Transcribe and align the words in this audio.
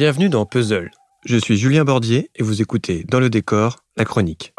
Bienvenue 0.00 0.30
dans 0.30 0.46
Puzzle. 0.46 0.90
Je 1.26 1.36
suis 1.36 1.58
Julien 1.58 1.84
Bordier 1.84 2.30
et 2.34 2.42
vous 2.42 2.62
écoutez 2.62 3.04
Dans 3.04 3.20
le 3.20 3.28
décor, 3.28 3.84
la 3.98 4.06
chronique. 4.06 4.54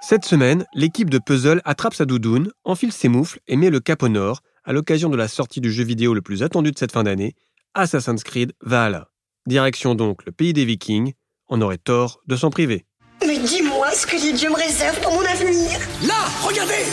Cette 0.00 0.24
semaine, 0.24 0.64
l'équipe 0.72 1.10
de 1.10 1.18
Puzzle 1.18 1.60
attrape 1.66 1.92
sa 1.92 2.06
doudoune, 2.06 2.52
enfile 2.64 2.90
ses 2.90 3.10
moufles 3.10 3.40
et 3.46 3.56
met 3.56 3.68
le 3.68 3.80
cap 3.80 4.02
au 4.02 4.08
nord 4.08 4.40
à 4.64 4.72
l'occasion 4.72 5.10
de 5.10 5.18
la 5.18 5.28
sortie 5.28 5.60
du 5.60 5.70
jeu 5.70 5.84
vidéo 5.84 6.14
le 6.14 6.22
plus 6.22 6.42
attendu 6.42 6.72
de 6.72 6.78
cette 6.78 6.92
fin 6.92 7.02
d'année, 7.02 7.34
Assassin's 7.74 8.24
Creed 8.24 8.54
Valhalla. 8.62 9.10
Direction 9.46 9.94
donc 9.94 10.24
le 10.24 10.32
pays 10.32 10.54
des 10.54 10.64
Vikings, 10.64 11.12
on 11.50 11.60
aurait 11.60 11.76
tort 11.76 12.22
de 12.26 12.36
s'en 12.36 12.48
priver. 12.48 12.86
Mais 13.26 13.38
dis-moi 13.38 13.90
ce 13.92 14.06
que 14.06 14.16
les 14.16 14.32
dieux 14.32 14.50
me 14.50 14.56
réservent 14.56 15.00
pour 15.00 15.12
mon 15.12 15.24
avenir. 15.24 15.70
Là, 16.02 16.28
regardez 16.42 16.84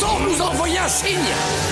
Thor 0.00 0.20
nous 0.20 0.42
a 0.42 0.46
envoyé 0.46 0.78
un 0.78 0.88
signe 0.88 1.18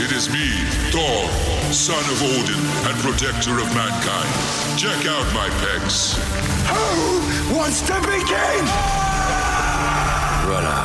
It 0.01 0.11
is 0.11 0.31
me, 0.31 0.91
Thor, 0.91 1.29
son 1.71 1.93
of 1.93 2.23
Odin 2.23 2.61
and 2.89 2.97
protector 3.03 3.59
of 3.59 3.75
mankind. 3.75 4.31
Check 4.79 5.07
out 5.07 5.27
my 5.35 5.49
pecs. 5.61 6.17
Who 6.69 7.57
wants 7.57 7.83
to 7.87 7.95
begin? 8.03 8.65
Voilà 10.47 10.85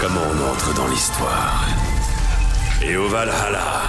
comment 0.00 0.20
on 0.20 0.50
entre 0.50 0.74
dans 0.74 0.88
l'histoire. 0.88 1.64
Et 2.84 2.96
au 2.96 3.06
Valhalla. 3.08 3.82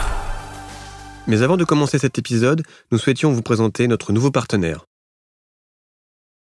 Mais 1.25 1.41
avant 1.41 1.57
de 1.57 1.63
commencer 1.63 1.97
cet 1.97 2.19
épisode, 2.19 2.63
nous 2.91 2.99
souhaitions 2.99 3.31
vous 3.31 3.41
présenter 3.41 3.87
notre 3.87 4.11
nouveau 4.11 4.29
partenaire. 4.29 4.85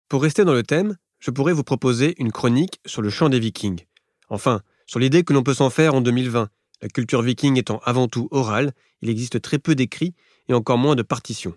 Pour 0.08 0.22
rester 0.22 0.44
dans 0.46 0.54
le 0.54 0.62
thème, 0.62 0.96
je 1.18 1.30
pourrais 1.30 1.52
vous 1.52 1.64
proposer 1.64 2.14
une 2.18 2.32
chronique 2.32 2.80
sur 2.86 3.02
le 3.02 3.10
chant 3.10 3.28
des 3.28 3.40
vikings. 3.40 3.84
Enfin, 4.28 4.62
sur 4.86 4.98
l'idée 4.98 5.24
que 5.24 5.32
l'on 5.32 5.42
peut 5.42 5.54
s'en 5.54 5.70
faire 5.70 5.94
en 5.94 6.00
2020. 6.00 6.48
La 6.80 6.88
culture 6.88 7.22
viking 7.22 7.58
étant 7.58 7.80
avant 7.84 8.08
tout 8.08 8.28
orale, 8.30 8.72
il 9.02 9.10
existe 9.10 9.40
très 9.40 9.58
peu 9.58 9.74
d'écrits 9.74 10.14
et 10.48 10.54
encore 10.54 10.78
moins 10.78 10.94
de 10.94 11.02
partitions. 11.02 11.56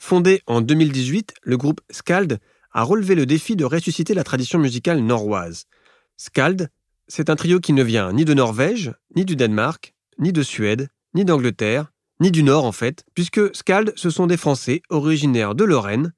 Fondé 0.00 0.42
en 0.46 0.60
2018, 0.60 1.34
le 1.42 1.56
groupe 1.56 1.80
Skald 1.90 2.38
a 2.72 2.82
relevé 2.82 3.14
le 3.14 3.26
défi 3.26 3.56
de 3.56 3.64
ressusciter 3.64 4.14
la 4.14 4.24
tradition 4.24 4.58
musicale 4.58 5.00
norroise. 5.00 5.66
Skald, 6.16 6.70
c'est 7.08 7.28
un 7.28 7.36
trio 7.36 7.58
qui 7.58 7.72
ne 7.72 7.82
vient 7.82 8.12
ni 8.12 8.24
de 8.24 8.32
Norvège, 8.32 8.92
ni 9.16 9.24
du 9.24 9.34
Danemark, 9.34 9.94
ni 10.18 10.32
de 10.32 10.42
Suède, 10.42 10.88
ni 11.14 11.24
d'Angleterre, 11.24 11.90
ni 12.20 12.30
du 12.30 12.42
Nord 12.42 12.64
en 12.64 12.72
fait, 12.72 13.04
puisque 13.14 13.54
Skald, 13.54 13.92
ce 13.96 14.10
sont 14.10 14.26
des 14.26 14.36
Français 14.36 14.82
originaires 14.88 15.54
de 15.54 15.64
Lorraine, 15.64 16.12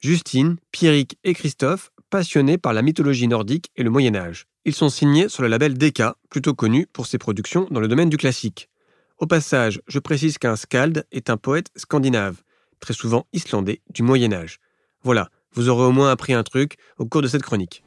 Justine, 0.00 0.56
Pierrick 0.72 1.18
et 1.24 1.34
Christophe, 1.34 1.90
passionnés 2.10 2.58
par 2.58 2.72
la 2.72 2.82
mythologie 2.82 3.28
nordique 3.28 3.70
et 3.76 3.82
le 3.82 3.90
Moyen 3.90 4.14
Âge. 4.14 4.46
Ils 4.64 4.74
sont 4.74 4.88
signés 4.88 5.28
sur 5.28 5.42
le 5.42 5.48
label 5.48 5.76
Decca, 5.76 6.16
plutôt 6.30 6.54
connu 6.54 6.86
pour 6.86 7.06
ses 7.06 7.18
productions 7.18 7.66
dans 7.70 7.80
le 7.80 7.88
domaine 7.88 8.10
du 8.10 8.16
classique. 8.16 8.68
Au 9.18 9.26
passage, 9.26 9.80
je 9.86 9.98
précise 9.98 10.38
qu'un 10.38 10.56
skald 10.56 11.06
est 11.10 11.30
un 11.30 11.36
poète 11.36 11.68
scandinave, 11.76 12.42
très 12.80 12.94
souvent 12.94 13.26
islandais 13.32 13.82
du 13.90 14.02
Moyen 14.02 14.32
Âge. 14.32 14.58
Voilà, 15.02 15.28
vous 15.52 15.68
aurez 15.68 15.84
au 15.84 15.92
moins 15.92 16.10
appris 16.10 16.34
un 16.34 16.42
truc 16.42 16.76
au 16.98 17.06
cours 17.06 17.22
de 17.22 17.28
cette 17.28 17.42
chronique. 17.42 17.82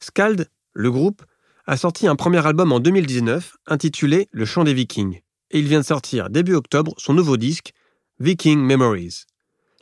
Skald, 0.00 0.48
le 0.72 0.90
groupe, 0.90 1.22
a 1.68 1.76
sorti 1.76 2.06
un 2.06 2.14
premier 2.14 2.46
album 2.46 2.70
en 2.70 2.78
2019 2.78 3.56
intitulé 3.66 4.28
Le 4.30 4.44
chant 4.44 4.62
des 4.62 4.72
Vikings, 4.72 5.20
et 5.50 5.58
il 5.58 5.66
vient 5.66 5.80
de 5.80 5.84
sortir 5.84 6.30
début 6.30 6.54
octobre 6.54 6.94
son 6.96 7.12
nouveau 7.12 7.36
disque 7.36 7.72
Viking 8.20 8.60
Memories. 8.60 9.24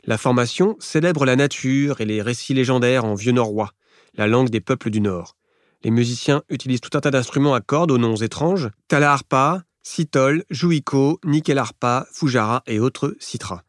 La 0.03 0.17
formation 0.17 0.75
célèbre 0.79 1.25
la 1.25 1.35
nature 1.35 2.01
et 2.01 2.05
les 2.05 2.23
récits 2.23 2.55
légendaires 2.55 3.05
en 3.05 3.13
vieux 3.13 3.33
norrois, 3.33 3.71
la 4.15 4.25
langue 4.25 4.49
des 4.49 4.61
peuples 4.61 4.89
du 4.89 4.99
Nord. 4.99 5.37
Les 5.83 5.91
musiciens 5.91 6.41
utilisent 6.49 6.81
tout 6.81 6.97
un 6.97 7.01
tas 7.01 7.11
d'instruments 7.11 7.53
à 7.53 7.61
cordes 7.61 7.91
aux 7.91 7.99
noms 7.99 8.15
étranges 8.15 8.71
Tala 8.87 9.13
harpa, 9.13 9.61
Sitol, 9.83 10.43
Juiko, 10.49 11.19
Nickel 11.23 11.59
harpa, 11.59 12.07
Fujara 12.11 12.63
et 12.65 12.79
autres 12.79 13.15
citra. 13.19 13.61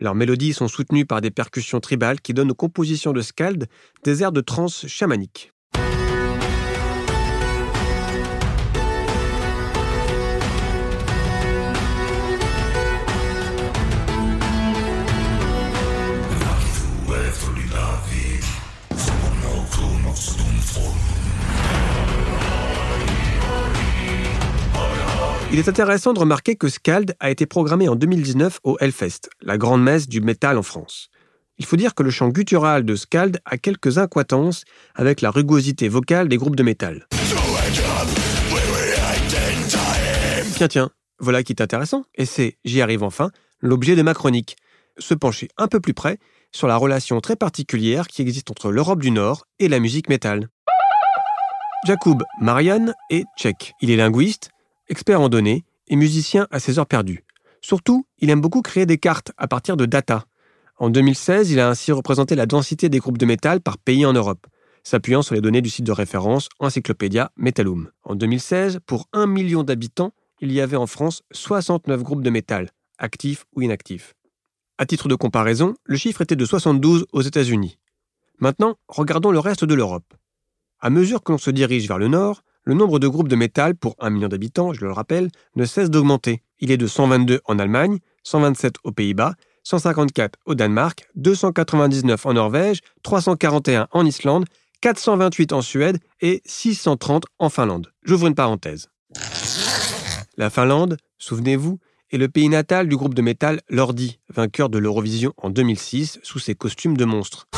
Leurs 0.00 0.14
mélodies 0.14 0.52
sont 0.52 0.68
soutenues 0.68 1.06
par 1.06 1.22
des 1.22 1.30
percussions 1.30 1.80
tribales 1.80 2.20
qui 2.20 2.34
donnent 2.34 2.50
aux 2.50 2.54
compositions 2.54 3.14
de 3.14 3.22
Skald 3.22 3.68
des 4.02 4.22
airs 4.22 4.32
de 4.32 4.42
trance 4.42 4.86
chamanique. 4.86 5.53
Il 25.54 25.60
est 25.60 25.68
intéressant 25.68 26.12
de 26.12 26.18
remarquer 26.18 26.56
que 26.56 26.66
Skald 26.66 27.14
a 27.20 27.30
été 27.30 27.46
programmé 27.46 27.88
en 27.88 27.94
2019 27.94 28.58
au 28.64 28.76
Hellfest, 28.80 29.30
la 29.40 29.56
grande 29.56 29.84
messe 29.84 30.08
du 30.08 30.20
métal 30.20 30.58
en 30.58 30.64
France. 30.64 31.10
Il 31.58 31.64
faut 31.64 31.76
dire 31.76 31.94
que 31.94 32.02
le 32.02 32.10
chant 32.10 32.28
guttural 32.30 32.84
de 32.84 32.96
Skald 32.96 33.38
a 33.44 33.56
quelques 33.56 33.98
incohérences 33.98 34.64
avec 34.96 35.20
la 35.20 35.30
rugosité 35.30 35.88
vocale 35.88 36.26
des 36.26 36.38
groupes 36.38 36.56
de 36.56 36.64
métal. 36.64 37.06
Tiens, 40.56 40.66
tiens, 40.66 40.90
voilà 41.20 41.44
qui 41.44 41.52
est 41.52 41.62
intéressant, 41.62 42.04
et 42.16 42.26
c'est, 42.26 42.58
j'y 42.64 42.82
arrive 42.82 43.04
enfin, 43.04 43.30
l'objet 43.60 43.94
de 43.94 44.02
ma 44.02 44.12
chronique. 44.12 44.56
Se 44.98 45.14
pencher 45.14 45.46
un 45.56 45.68
peu 45.68 45.78
plus 45.78 45.94
près 45.94 46.18
sur 46.50 46.66
la 46.66 46.76
relation 46.76 47.20
très 47.20 47.36
particulière 47.36 48.08
qui 48.08 48.22
existe 48.22 48.50
entre 48.50 48.72
l'Europe 48.72 49.00
du 49.00 49.12
Nord 49.12 49.46
et 49.60 49.68
la 49.68 49.78
musique 49.78 50.08
métal. 50.08 50.48
Jakub 51.86 52.24
Marian 52.40 52.92
est 53.10 53.24
tchèque. 53.38 53.74
Il 53.80 53.92
est 53.92 53.96
linguiste, 53.96 54.50
expert 54.88 55.20
en 55.20 55.28
données 55.28 55.64
et 55.88 55.96
musicien 55.96 56.46
à 56.50 56.60
ses 56.60 56.78
heures 56.78 56.86
perdues. 56.86 57.24
Surtout, 57.60 58.06
il 58.18 58.30
aime 58.30 58.40
beaucoup 58.40 58.62
créer 58.62 58.86
des 58.86 58.98
cartes 58.98 59.32
à 59.36 59.48
partir 59.48 59.76
de 59.76 59.86
data. 59.86 60.26
En 60.76 60.90
2016, 60.90 61.50
il 61.50 61.60
a 61.60 61.68
ainsi 61.68 61.92
représenté 61.92 62.34
la 62.34 62.46
densité 62.46 62.88
des 62.88 62.98
groupes 62.98 63.18
de 63.18 63.26
métal 63.26 63.60
par 63.60 63.78
pays 63.78 64.04
en 64.04 64.12
Europe, 64.12 64.46
s'appuyant 64.82 65.22
sur 65.22 65.34
les 65.34 65.40
données 65.40 65.62
du 65.62 65.70
site 65.70 65.86
de 65.86 65.92
référence 65.92 66.48
Encyclopédia 66.58 67.30
Metallum. 67.36 67.90
En 68.02 68.16
2016, 68.16 68.80
pour 68.86 69.08
1 69.12 69.26
million 69.26 69.62
d'habitants, 69.62 70.12
il 70.40 70.52
y 70.52 70.60
avait 70.60 70.76
en 70.76 70.86
France 70.86 71.22
69 71.32 72.02
groupes 72.02 72.22
de 72.22 72.30
métal, 72.30 72.70
actifs 72.98 73.46
ou 73.54 73.62
inactifs. 73.62 74.14
À 74.76 74.86
titre 74.86 75.08
de 75.08 75.14
comparaison, 75.14 75.74
le 75.84 75.96
chiffre 75.96 76.20
était 76.20 76.36
de 76.36 76.44
72 76.44 77.06
aux 77.12 77.22
États-Unis. 77.22 77.78
Maintenant, 78.40 78.76
regardons 78.88 79.30
le 79.30 79.38
reste 79.38 79.64
de 79.64 79.74
l'Europe. 79.74 80.12
À 80.80 80.90
mesure 80.90 81.22
que 81.22 81.32
l'on 81.32 81.38
se 81.38 81.50
dirige 81.50 81.86
vers 81.86 81.98
le 81.98 82.08
nord, 82.08 82.42
le 82.64 82.74
nombre 82.74 82.98
de 82.98 83.08
groupes 83.08 83.28
de 83.28 83.36
métal 83.36 83.74
pour 83.74 83.94
1 84.00 84.10
million 84.10 84.28
d'habitants, 84.28 84.72
je 84.72 84.84
le 84.84 84.92
rappelle, 84.92 85.28
ne 85.56 85.64
cesse 85.64 85.90
d'augmenter. 85.90 86.42
Il 86.60 86.70
est 86.70 86.76
de 86.76 86.86
122 86.86 87.40
en 87.44 87.58
Allemagne, 87.58 87.98
127 88.22 88.76
aux 88.84 88.92
Pays-Bas, 88.92 89.34
154 89.64 90.38
au 90.46 90.54
Danemark, 90.54 91.08
299 91.16 92.26
en 92.26 92.32
Norvège, 92.34 92.80
341 93.02 93.88
en 93.92 94.06
Islande, 94.06 94.44
428 94.80 95.52
en 95.52 95.62
Suède 95.62 95.98
et 96.20 96.42
630 96.44 97.24
en 97.38 97.48
Finlande. 97.48 97.92
J'ouvre 98.02 98.26
une 98.26 98.34
parenthèse. 98.34 98.90
La 100.36 100.50
Finlande, 100.50 100.96
souvenez-vous, 101.18 101.78
est 102.10 102.18
le 102.18 102.28
pays 102.28 102.48
natal 102.48 102.88
du 102.88 102.96
groupe 102.96 103.14
de 103.14 103.22
métal 103.22 103.60
Lordi, 103.68 104.20
vainqueur 104.28 104.68
de 104.68 104.78
l'Eurovision 104.78 105.32
en 105.36 105.50
2006 105.50 106.20
sous 106.22 106.38
ses 106.38 106.54
costumes 106.54 106.96
de 106.96 107.04
monstres. 107.04 107.48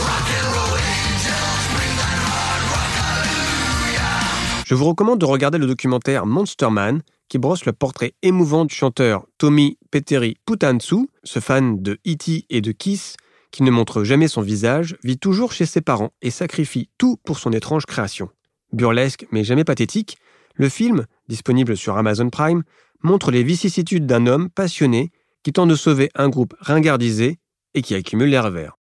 Je 4.66 4.74
vous 4.74 4.86
recommande 4.86 5.20
de 5.20 5.24
regarder 5.24 5.58
le 5.58 5.66
documentaire 5.68 6.26
Monster 6.26 6.70
Man, 6.70 7.02
qui 7.28 7.38
brosse 7.38 7.66
le 7.66 7.72
portrait 7.72 8.14
émouvant 8.22 8.64
du 8.64 8.74
chanteur 8.74 9.24
Tommy 9.38 9.78
Petteri 9.92 10.38
Putansu, 10.44 11.06
ce 11.22 11.38
fan 11.38 11.80
de 11.80 12.00
E.T. 12.04 12.46
et 12.50 12.60
de 12.60 12.72
Kiss, 12.72 13.14
qui 13.52 13.62
ne 13.62 13.70
montre 13.70 14.02
jamais 14.02 14.26
son 14.26 14.42
visage, 14.42 14.96
vit 15.04 15.18
toujours 15.18 15.52
chez 15.52 15.66
ses 15.66 15.82
parents 15.82 16.10
et 16.20 16.32
sacrifie 16.32 16.90
tout 16.98 17.16
pour 17.24 17.38
son 17.38 17.52
étrange 17.52 17.86
création. 17.86 18.28
Burlesque 18.72 19.28
mais 19.30 19.44
jamais 19.44 19.62
pathétique, 19.62 20.18
le 20.54 20.68
film, 20.68 21.06
disponible 21.28 21.76
sur 21.76 21.96
Amazon 21.96 22.28
Prime, 22.28 22.64
montre 23.04 23.30
les 23.30 23.44
vicissitudes 23.44 24.06
d'un 24.06 24.26
homme 24.26 24.50
passionné 24.50 25.12
qui 25.44 25.52
tente 25.52 25.68
de 25.68 25.76
sauver 25.76 26.10
un 26.16 26.28
groupe 26.28 26.56
ringardisé 26.58 27.38
et 27.74 27.82
qui 27.82 27.94
accumule 27.94 28.30
les 28.30 28.40
revers. 28.40 28.76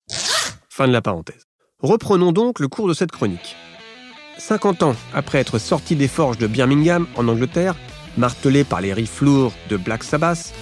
Fin 0.70 0.88
de 0.88 0.94
la 0.94 1.02
parenthèse. 1.02 1.44
Reprenons 1.80 2.32
donc 2.32 2.62
le 2.62 2.70
cours 2.70 2.88
de 2.88 2.94
cette 2.94 3.12
chronique. 3.12 3.58
50 4.38 4.84
ans 4.84 4.96
après 5.14 5.40
être 5.40 5.60
sorti 5.60 5.96
des 5.96 6.08
forges 6.08 6.38
de 6.38 6.48
Birmingham 6.48 7.08
en 7.16 7.28
Angleterre, 7.28 7.76
martelé 8.18 8.64
par 8.64 8.82
les 8.82 8.94
riffs 8.94 9.22
lourds 9.22 9.54
de 9.70 9.78
Black 9.78 10.04
Sabbath, 10.04 10.54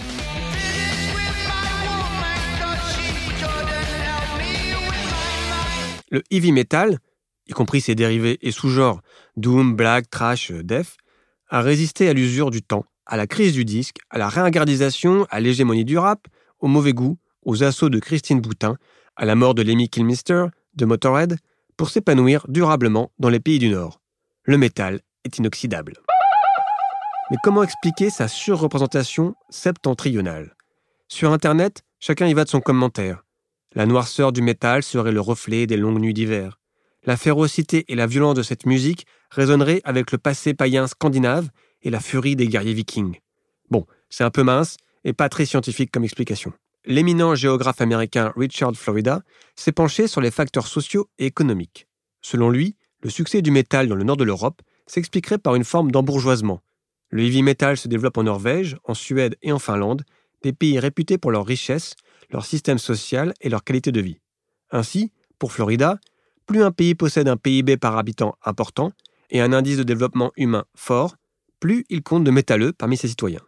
le 6.10 6.22
heavy 6.30 6.52
metal, 6.52 7.00
y 7.48 7.54
compris 7.54 7.82
ses 7.82 7.96
dérivés 7.96 8.38
et 8.42 8.52
sous-genres 8.52 9.02
doom, 9.38 9.76
black, 9.76 10.10
trash, 10.10 10.52
death, 10.52 10.98
a 11.50 11.62
résisté 11.62 12.10
à 12.10 12.14
l'usure 12.14 12.52
du 12.52 12.62
temps, 12.62 12.86
à 13.06 13.18
la 13.18 13.28
crise 13.28 13.54
du 13.54 13.66
disque, 13.66 13.98
à 14.10 14.18
la 14.18 14.30
réingardisation, 14.30 15.26
à 15.30 15.40
l'hégémonie 15.40 15.86
du 15.86 15.98
rap, 15.98 16.28
au 16.60 16.68
mauvais 16.68 16.94
goût, 16.94 17.18
aux 17.44 17.64
assauts 17.64 17.90
de 17.90 18.00
Christine 18.00 18.42
Boutin, 18.42 18.78
à 19.16 19.26
la 19.26 19.36
mort 19.36 19.56
de 19.56 19.62
Lemmy 19.62 19.90
Kilmister, 19.90 20.46
de 20.76 20.86
Motorhead, 20.86 21.38
pour 21.82 21.90
s'épanouir 21.90 22.46
durablement 22.48 23.12
dans 23.18 23.30
les 23.30 23.40
pays 23.40 23.58
du 23.58 23.70
Nord. 23.70 24.02
Le 24.44 24.60
métal 24.60 25.02
est 25.24 25.40
inoxydable. 25.40 25.94
Mais 27.32 27.38
comment 27.44 27.64
expliquer 27.64 28.12
sa 28.12 28.28
surreprésentation 28.28 29.34
septentrionale? 29.50 30.56
Sur 31.08 31.34
Internet, 31.34 31.82
chacun 32.00 32.28
y 32.28 32.36
va 32.36 32.44
de 32.44 32.50
son 32.50 32.62
commentaire. 32.62 33.24
La 33.74 33.88
noirceur 33.88 34.32
du 34.32 34.44
métal 34.44 34.84
serait 34.84 35.12
le 35.12 35.22
reflet 35.22 35.66
des 35.66 35.76
longues 35.76 36.00
nuits 36.00 36.14
d'hiver. 36.14 36.60
La 37.04 37.18
férocité 37.18 37.84
et 37.88 37.96
la 37.96 38.06
violence 38.06 38.36
de 38.36 38.44
cette 38.44 38.68
musique 38.68 39.08
résonneraient 39.32 39.82
avec 39.84 40.12
le 40.12 40.20
passé 40.20 40.54
païen 40.54 40.86
scandinave 40.86 41.50
et 41.82 41.90
la 41.90 42.00
furie 42.00 42.36
des 42.36 42.46
guerriers 42.46 42.76
vikings. 42.76 43.18
Bon, 43.72 43.88
c'est 44.08 44.24
un 44.24 44.30
peu 44.30 44.44
mince 44.44 44.78
et 45.04 45.14
pas 45.14 45.30
très 45.30 45.46
scientifique 45.46 45.90
comme 45.90 46.04
explication. 46.04 46.54
L'éminent 46.86 47.36
géographe 47.36 47.82
américain 47.82 48.34
Richard 48.36 48.76
Florida 48.76 49.22
s'est 49.56 49.72
penché 49.72 50.08
sur 50.08 50.20
les 50.20 50.32
facteurs 50.32 50.66
sociaux 50.66 51.10
et 51.20 51.28
économiques. 51.28 51.88
Selon 52.22 52.50
lui, 52.50 52.76
le 53.04 53.10
succès 53.10 53.42
du 53.42 53.52
métal 53.52 53.88
dans 53.88 53.96
le 53.96 54.04
nord 54.04 54.18
de 54.18 54.24
l'Europe 54.24 54.62
s'expliquerait 54.88 55.38
par 55.38 55.56
une 55.56 55.64
forme 55.64 55.92
d'embourgeoisement. 55.92 56.62
Le 57.10 57.24
heavy 57.24 57.44
metal 57.44 57.78
se 57.78 57.88
développe 57.88 58.18
en 58.18 58.24
Norvège, 58.24 58.78
en 58.84 58.94
Suède 58.94 59.38
et 59.42 59.52
en 59.52 59.60
Finlande, 59.60 60.04
des 60.42 60.54
pays 60.54 60.80
réputés 60.80 61.18
pour 61.18 61.32
leur 61.32 61.46
richesse, 61.46 61.94
leur 62.32 62.46
système 62.46 62.80
social 62.80 63.34
et 63.42 63.50
leur 63.50 63.64
qualité 63.64 63.92
de 63.92 64.02
vie. 64.02 64.20
Ainsi, 64.72 65.12
pour 65.38 65.52
Florida, 65.52 66.00
plus 66.46 66.64
un 66.64 66.72
pays 66.72 66.96
possède 66.96 67.28
un 67.28 67.38
PIB 67.38 67.78
par 67.78 67.98
habitant 67.98 68.36
important 68.44 68.92
et 69.30 69.42
un 69.42 69.54
indice 69.54 69.78
de 69.78 69.84
développement 69.84 70.32
humain 70.36 70.66
fort, 70.76 71.16
plus 71.60 71.86
il 71.90 72.02
compte 72.02 72.24
de 72.24 72.32
métalleux 72.32 72.74
parmi 72.74 72.98
ses 72.98 73.08
citoyens. 73.08 73.42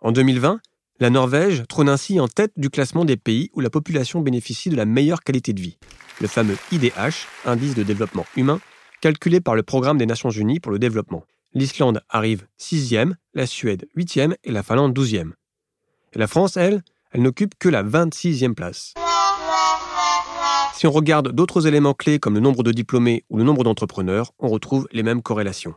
En 0.00 0.12
2020, 0.12 0.60
la 1.00 1.08
Norvège 1.08 1.64
trône 1.66 1.88
ainsi 1.88 2.20
en 2.20 2.28
tête 2.28 2.52
du 2.58 2.68
classement 2.68 3.06
des 3.06 3.16
pays 3.16 3.50
où 3.54 3.60
la 3.60 3.70
population 3.70 4.20
bénéficie 4.20 4.68
de 4.68 4.76
la 4.76 4.84
meilleure 4.84 5.22
qualité 5.22 5.54
de 5.54 5.60
vie, 5.60 5.78
le 6.20 6.28
fameux 6.28 6.58
IDH, 6.72 7.26
indice 7.46 7.74
de 7.74 7.82
développement 7.82 8.26
humain, 8.36 8.60
calculé 9.00 9.40
par 9.40 9.54
le 9.54 9.62
Programme 9.62 9.96
des 9.96 10.04
Nations 10.04 10.28
Unies 10.28 10.60
pour 10.60 10.70
le 10.70 10.78
développement. 10.78 11.24
L'Islande 11.54 12.02
arrive 12.10 12.46
sixième, 12.58 13.16
la 13.32 13.46
Suède 13.46 13.88
huitième 13.96 14.36
et 14.44 14.52
la 14.52 14.62
Finlande 14.62 14.92
douzième. 14.92 15.32
Et 16.12 16.18
la 16.18 16.26
France, 16.26 16.58
elle, 16.58 16.82
elle 17.12 17.22
n'occupe 17.22 17.54
que 17.58 17.70
la 17.70 17.82
26e 17.82 18.54
place. 18.54 18.92
Si 20.74 20.86
on 20.86 20.92
regarde 20.92 21.32
d'autres 21.32 21.66
éléments 21.66 21.94
clés 21.94 22.18
comme 22.18 22.34
le 22.34 22.40
nombre 22.40 22.62
de 22.62 22.72
diplômés 22.72 23.24
ou 23.30 23.38
le 23.38 23.44
nombre 23.44 23.64
d'entrepreneurs, 23.64 24.32
on 24.38 24.48
retrouve 24.48 24.86
les 24.92 25.02
mêmes 25.02 25.22
corrélations. 25.22 25.74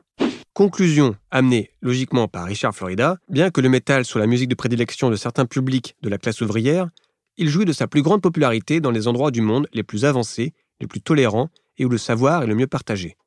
Conclusion 0.54 1.16
amenée 1.32 1.72
logiquement 1.82 2.28
par 2.28 2.46
Richard 2.46 2.76
Florida, 2.76 3.18
bien 3.28 3.50
que 3.50 3.60
le 3.60 3.70
métal 3.70 4.06
soit 4.06 4.22
la 4.22 4.28
musique 4.28 4.50
de 4.50 4.56
prédilection 4.56 5.10
de 5.10 5.16
certains 5.16 5.48
publics 5.48 5.96
de 6.04 6.10
la 6.10 6.20
classe 6.20 6.42
ouvrière, 6.42 6.90
il 7.38 7.50
jouit 7.50 7.66
de 7.66 7.74
sa 7.74 7.88
plus 7.88 8.04
grande 8.04 8.22
popularité 8.22 8.80
dans 8.80 8.92
les 8.92 9.08
endroits 9.08 9.32
du 9.32 9.42
monde 9.42 9.68
les 9.74 9.82
plus 9.82 10.06
avancés, 10.06 10.54
les 10.80 10.86
plus 10.86 11.02
tolérants 11.02 11.50
et 11.80 11.86
où 11.86 11.90
le 11.90 11.98
savoir 11.98 12.44
est 12.44 12.48
le 12.48 12.54
mieux 12.54 12.68
partagé. 12.68 13.18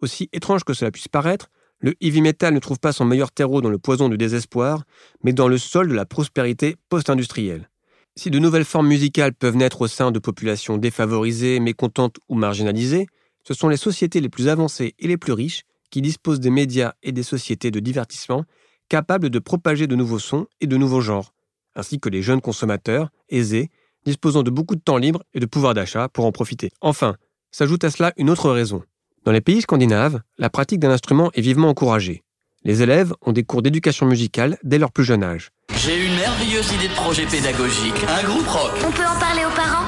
Aussi 0.00 0.28
étrange 0.32 0.62
que 0.62 0.72
cela 0.72 0.92
puisse 0.92 1.08
paraître, 1.08 1.50
le 1.80 1.94
heavy 2.00 2.22
metal 2.22 2.54
ne 2.54 2.60
trouve 2.60 2.78
pas 2.78 2.92
son 2.92 3.04
meilleur 3.04 3.32
terreau 3.32 3.60
dans 3.60 3.68
le 3.68 3.78
poison 3.78 4.08
du 4.08 4.16
désespoir, 4.16 4.84
mais 5.24 5.32
dans 5.32 5.48
le 5.48 5.58
sol 5.58 5.88
de 5.88 5.94
la 5.94 6.06
prospérité 6.06 6.76
post-industrielle. 6.88 7.68
Si 8.14 8.30
de 8.30 8.38
nouvelles 8.38 8.64
formes 8.64 8.86
musicales 8.86 9.34
peuvent 9.34 9.56
naître 9.56 9.80
au 9.80 9.88
sein 9.88 10.12
de 10.12 10.20
populations 10.20 10.76
défavorisées, 10.76 11.58
mécontentes 11.58 12.18
ou 12.28 12.36
marginalisées, 12.36 13.08
ce 13.42 13.54
sont 13.54 13.68
les 13.68 13.76
sociétés 13.76 14.20
les 14.20 14.28
plus 14.28 14.46
avancées 14.46 14.94
et 15.00 15.08
les 15.08 15.16
plus 15.16 15.32
riches 15.32 15.64
qui 15.90 16.02
disposent 16.02 16.40
des 16.40 16.50
médias 16.50 16.94
et 17.02 17.12
des 17.12 17.22
sociétés 17.22 17.70
de 17.70 17.80
divertissement 17.80 18.44
capables 18.88 19.30
de 19.30 19.38
propager 19.38 19.86
de 19.86 19.96
nouveaux 19.96 20.18
sons 20.18 20.46
et 20.60 20.66
de 20.66 20.76
nouveaux 20.76 21.00
genres, 21.00 21.32
ainsi 21.74 22.00
que 22.00 22.08
les 22.08 22.22
jeunes 22.22 22.40
consommateurs, 22.40 23.10
aisés, 23.28 23.70
disposant 24.04 24.42
de 24.42 24.50
beaucoup 24.50 24.74
de 24.74 24.80
temps 24.80 24.96
libre 24.96 25.22
et 25.34 25.40
de 25.40 25.46
pouvoir 25.46 25.74
d'achat 25.74 26.08
pour 26.08 26.24
en 26.24 26.32
profiter. 26.32 26.70
Enfin, 26.80 27.14
s'ajoute 27.50 27.84
à 27.84 27.90
cela 27.90 28.12
une 28.16 28.30
autre 28.30 28.50
raison. 28.50 28.82
Dans 29.24 29.32
les 29.32 29.40
pays 29.40 29.62
scandinaves, 29.62 30.20
la 30.38 30.50
pratique 30.50 30.80
d'un 30.80 30.90
instrument 30.90 31.30
est 31.34 31.42
vivement 31.42 31.68
encouragée. 31.68 32.22
Les 32.64 32.82
élèves 32.82 33.12
ont 33.22 33.32
des 33.32 33.42
cours 33.42 33.62
d'éducation 33.62 34.06
musicale 34.06 34.58
dès 34.62 34.78
leur 34.78 34.92
plus 34.92 35.04
jeune 35.04 35.22
âge. 35.22 35.50
J'ai 35.76 36.06
une 36.06 36.14
merveilleuse 36.14 36.72
idée 36.72 36.88
de 36.88 36.94
projet 36.94 37.26
pédagogique. 37.26 37.94
Un 38.08 38.26
groupe 38.26 38.48
rock. 38.48 38.72
On 38.86 38.90
peut 38.90 39.06
en 39.06 39.18
parler 39.18 39.44
aux 39.46 39.56
parents 39.56 39.79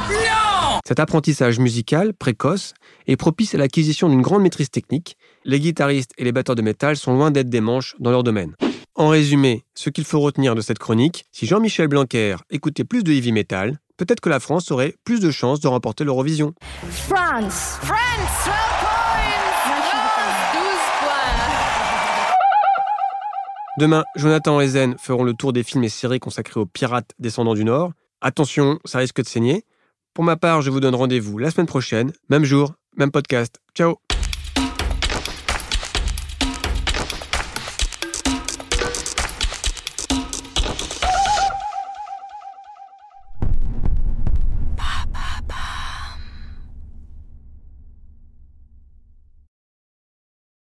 Cet 0.84 0.98
apprentissage 0.98 1.60
musical, 1.60 2.12
précoce, 2.12 2.74
est 3.06 3.16
propice 3.16 3.54
à 3.54 3.58
l'acquisition 3.58 4.08
d'une 4.08 4.20
grande 4.20 4.42
maîtrise 4.42 4.68
technique. 4.68 5.16
Les 5.44 5.60
guitaristes 5.60 6.10
et 6.18 6.24
les 6.24 6.32
batteurs 6.32 6.56
de 6.56 6.62
métal 6.62 6.96
sont 6.96 7.14
loin 7.14 7.30
d'être 7.30 7.48
des 7.48 7.60
manches 7.60 7.94
dans 8.00 8.10
leur 8.10 8.24
domaine. 8.24 8.56
En 8.96 9.08
résumé, 9.08 9.64
ce 9.74 9.90
qu'il 9.90 10.04
faut 10.04 10.18
retenir 10.18 10.56
de 10.56 10.60
cette 10.60 10.80
chronique, 10.80 11.24
si 11.30 11.46
Jean-Michel 11.46 11.86
Blanquer 11.86 12.36
écoutait 12.50 12.82
plus 12.84 13.04
de 13.04 13.12
heavy 13.12 13.30
metal, 13.30 13.78
peut-être 13.96 14.20
que 14.20 14.28
la 14.28 14.40
France 14.40 14.72
aurait 14.72 14.94
plus 15.04 15.20
de 15.20 15.30
chances 15.30 15.60
de 15.60 15.68
remporter 15.68 16.02
l'Eurovision. 16.02 16.52
France. 16.90 17.78
France, 17.80 18.44
12 18.44 18.54
points. 18.80 19.22
France, 19.62 20.52
12 20.52 20.62
points. 21.00 22.34
Demain, 23.78 24.02
Jonathan 24.16 24.60
et 24.60 24.68
Zen 24.68 24.96
feront 24.98 25.22
le 25.22 25.34
tour 25.34 25.52
des 25.52 25.62
films 25.62 25.84
et 25.84 25.88
séries 25.88 26.18
consacrés 26.18 26.58
aux 26.58 26.66
pirates 26.66 27.12
descendants 27.20 27.54
du 27.54 27.64
Nord. 27.64 27.92
Attention, 28.20 28.80
ça 28.84 28.98
risque 28.98 29.22
de 29.22 29.28
saigner. 29.28 29.64
Pour 30.14 30.24
ma 30.24 30.36
part, 30.36 30.60
je 30.62 30.70
vous 30.70 30.80
donne 30.80 30.94
rendez-vous 30.94 31.38
la 31.38 31.50
semaine 31.50 31.66
prochaine, 31.66 32.12
même 32.28 32.44
jour, 32.44 32.74
même 32.96 33.10
podcast. 33.10 33.60
Ciao 33.74 33.96